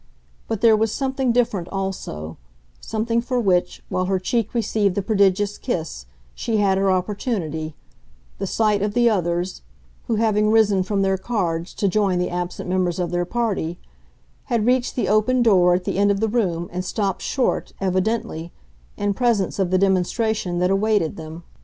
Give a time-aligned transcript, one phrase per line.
[0.47, 2.37] But there was something different also,
[2.79, 7.75] something for which, while her cheek received the prodigious kiss, she had her opportunity
[8.39, 9.61] the sight of the others,
[10.07, 13.77] who, having risen from their cards to join the absent members of their party,
[14.45, 18.51] had reached the open door at the end of the room and stopped short, evidently,
[18.97, 21.43] in presence of the demonstration that awaited them.